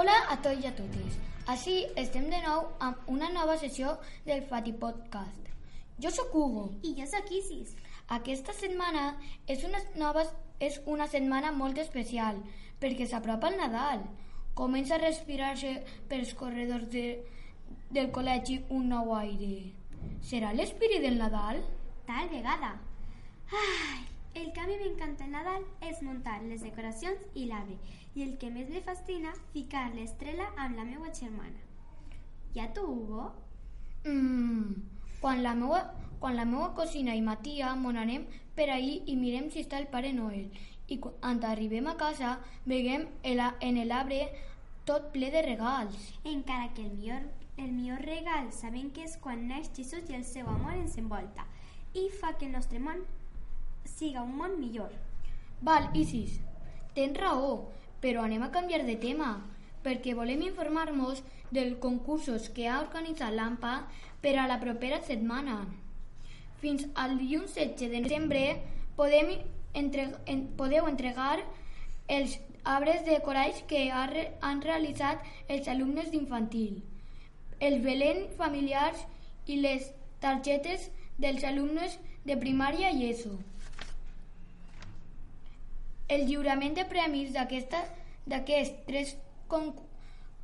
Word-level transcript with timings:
Hola 0.00 0.14
a 0.32 0.36
tots 0.40 0.62
i 0.64 0.64
a 0.64 0.70
totes. 0.72 1.16
Així 1.52 1.72
estem 2.00 2.30
de 2.32 2.38
nou 2.40 2.62
amb 2.86 3.08
una 3.12 3.26
nova 3.34 3.58
sessió 3.60 3.90
del 4.24 4.38
Fati 4.48 4.72
Podcast. 4.72 5.50
Jo 6.00 6.08
sóc 6.16 6.30
Hugo. 6.32 6.62
I 6.88 6.94
jo 6.96 7.04
sóc 7.10 7.28
Isis. 7.36 7.74
Aquesta 8.16 8.54
setmana 8.56 9.02
és 9.54 9.66
una, 9.68 9.82
nova, 10.00 10.22
és 10.56 10.78
una 10.88 11.04
setmana 11.14 11.50
molt 11.52 11.82
especial 11.82 12.40
perquè 12.80 13.10
s'apropa 13.10 13.50
el 13.52 13.60
Nadal. 13.60 14.06
Comença 14.56 14.96
a 14.96 15.02
respirar-se 15.02 15.74
pels 16.08 16.32
corredors 16.38 16.88
de, 16.96 17.04
del 17.92 18.08
col·legi 18.16 18.56
un 18.78 18.88
nou 18.94 19.12
aire. 19.18 19.52
Serà 20.30 20.54
l'espírit 20.56 21.04
del 21.04 21.20
Nadal? 21.20 21.60
Tal 22.08 22.32
vegada. 22.32 22.72
Ai, 23.52 24.00
el 24.34 24.52
que 24.52 24.60
a 24.60 24.66
mi 24.66 24.76
m'encanta 24.78 25.24
el 25.24 25.32
Nadal 25.32 25.64
és 25.88 26.02
muntar 26.06 26.38
les 26.42 26.62
decoracions 26.62 27.24
i 27.34 27.46
l'arbre 27.50 27.78
i 28.14 28.22
el 28.22 28.36
que 28.38 28.50
més 28.50 28.68
me 28.70 28.82
fascina, 28.82 29.32
ficar 29.52 29.90
l'estrela 29.94 30.48
amb 30.56 30.76
la 30.78 30.84
meva 30.84 31.12
germana. 31.14 31.58
I 32.54 32.60
a 32.60 32.72
tu, 32.74 32.82
Hugo? 32.86 33.30
Mm, 34.04 34.74
quan, 35.20 35.42
la 35.42 35.54
meua, 35.54 35.82
quan 36.18 36.36
la 36.36 36.44
meua 36.44 36.72
cosina 36.74 37.14
i 37.14 37.22
ma 37.22 37.36
tia 37.42 37.74
mon 37.76 37.98
anem 38.00 38.26
per 38.56 38.70
ahir 38.70 39.02
i 39.06 39.16
mirem 39.16 39.50
si 39.50 39.62
està 39.62 39.78
el 39.78 39.90
Pare 39.92 40.12
Noel 40.12 40.48
i 40.90 40.98
quan 40.98 41.44
arribem 41.46 41.86
a 41.86 41.96
casa 41.96 42.38
veiem 42.66 43.06
el, 43.22 43.42
en 43.60 43.78
l'arbre 43.86 44.24
tot 44.84 45.12
ple 45.14 45.30
de 45.30 45.42
regals. 45.46 45.94
Encara 46.24 46.72
que 46.74 46.82
el 46.82 46.96
millor, 46.96 47.22
el 47.56 47.70
millor 47.70 48.02
regal 48.02 48.50
sabem 48.52 48.90
que 48.90 49.04
és 49.06 49.16
quan 49.22 49.46
naix 49.46 49.70
Jesús 49.76 50.10
i 50.10 50.18
el 50.18 50.24
seu 50.24 50.48
amor 50.50 50.74
ens 50.74 50.98
envolta 50.98 51.46
i 51.94 52.08
fa 52.20 52.36
que 52.38 52.46
el 52.46 52.54
nostre 52.56 52.78
món 52.82 53.04
siga 53.84 54.22
un 54.22 54.36
món 54.36 54.58
millor. 54.60 54.92
Val, 55.60 55.90
Isis, 55.94 56.38
tens 56.96 57.18
raó, 57.20 57.70
però 58.00 58.24
anem 58.24 58.42
a 58.42 58.50
canviar 58.54 58.82
de 58.86 58.96
tema, 58.96 59.34
perquè 59.84 60.14
volem 60.16 60.42
informar-nos 60.48 61.22
dels 61.50 61.78
concursos 61.82 62.48
que 62.54 62.68
ha 62.68 62.80
organitzat 62.80 63.34
l'AMPA 63.34 63.74
per 64.22 64.36
a 64.38 64.46
la 64.48 64.60
propera 64.60 65.00
setmana. 65.04 65.62
Fins 66.60 66.86
al 66.94 67.16
dilluns 67.18 67.56
16 67.56 67.88
de 67.88 68.02
desembre 68.04 68.44
podem 68.96 69.32
entre, 69.74 70.10
en, 70.26 70.46
podeu 70.58 70.88
entregar 70.88 71.38
els 72.08 72.38
arbres 72.64 73.04
de 73.06 73.18
coralls 73.24 73.62
que 73.68 73.86
ha, 73.90 74.04
han 74.42 74.62
realitzat 74.62 75.24
els 75.48 75.68
alumnes 75.68 76.10
d'infantil, 76.12 76.82
els 77.60 77.84
belén 77.84 78.26
familiars 78.36 79.06
i 79.46 79.60
les 79.60 79.92
targetes 80.20 80.90
dels 81.18 81.44
alumnes 81.44 81.96
de 82.24 82.36
primària 82.36 82.90
i 82.92 83.08
ESO. 83.10 83.38
El 86.10 86.24
lliurament 86.26 86.74
de 86.74 86.82
premis 86.90 87.30
d'aquests 87.32 88.72
tres 88.88 89.12
con 89.52 89.68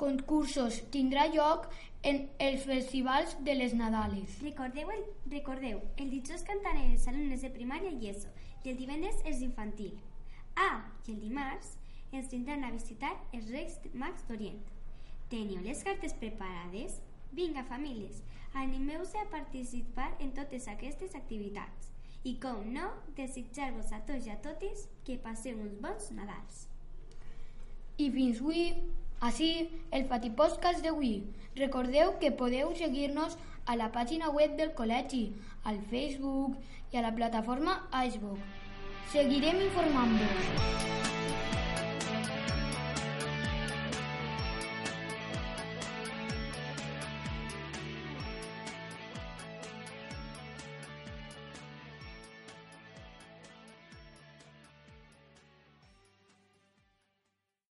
concursos 0.00 0.80
tindrà 0.94 1.28
lloc 1.30 1.68
en 2.10 2.18
els 2.46 2.64
festivals 2.66 3.36
de 3.46 3.54
les 3.54 3.76
Nadales. 3.78 4.40
Recordeu, 4.42 4.90
el, 4.90 5.04
recordeu, 5.30 5.78
el 6.02 6.10
dijous 6.10 6.42
cantaran 6.48 6.90
els 6.90 7.06
alumnes 7.12 7.44
de 7.46 7.52
primària 7.54 7.92
i 7.94 8.10
ESO 8.10 8.32
i 8.64 8.72
el 8.72 8.80
divendres 8.80 9.22
els 9.22 9.44
infantil. 9.46 9.94
Ah, 10.56 10.82
i 11.06 11.14
el 11.14 11.22
dimarts 11.22 11.76
ens 12.10 12.34
tindran 12.34 12.66
a 12.66 12.72
visitar 12.74 13.14
els 13.30 13.46
Reis 13.54 13.78
Mags 13.94 14.26
d'Orient. 14.26 14.58
Teniu 15.30 15.62
les 15.62 15.86
cartes 15.86 16.18
preparades? 16.18 16.98
Vinga, 17.32 17.62
famílies, 17.70 18.18
animeu-se 18.66 19.22
a 19.22 19.30
participar 19.30 20.10
en 20.18 20.34
totes 20.34 20.66
aquestes 20.74 21.14
activitats. 21.14 21.94
I 22.24 22.36
com 22.42 22.60
no, 22.70 22.88
desitjar-vos 23.16 23.88
a 23.90 23.98
tots 24.06 24.28
i 24.28 24.30
a 24.30 24.36
totes 24.42 24.84
que 25.06 25.18
passeu 25.24 25.56
uns 25.58 25.74
bons 25.82 26.10
Nadals. 26.14 26.66
I 27.98 28.06
fins 28.14 28.38
avui, 28.38 28.68
així, 29.28 29.48
el 29.90 30.06
Fati 30.10 30.30
Podcast 30.38 30.86
d'avui. 30.86 31.16
Recordeu 31.58 32.14
que 32.22 32.30
podeu 32.38 32.70
seguir-nos 32.78 33.34
a 33.66 33.76
la 33.78 33.90
pàgina 33.94 34.30
web 34.30 34.54
del 34.58 34.70
col·legi, 34.78 35.24
al 35.66 35.82
Facebook 35.90 36.56
i 36.94 36.98
a 36.98 37.04
la 37.08 37.14
plataforma 37.18 37.80
iceberg. 38.04 38.38
Seguirem 39.12 39.60
informant-vos. 39.66 41.51